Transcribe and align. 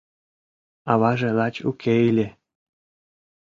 Аваже 0.91 1.29
лач 1.37 1.55
уке 1.69 1.95
ыле. 2.09 2.27